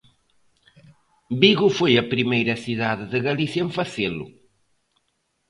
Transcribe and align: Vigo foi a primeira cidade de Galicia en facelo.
Vigo 1.41 1.67
foi 1.77 1.93
a 1.97 2.09
primeira 2.13 2.55
cidade 2.65 3.05
de 3.13 3.19
Galicia 3.27 3.61
en 3.67 3.71
facelo. 3.79 4.25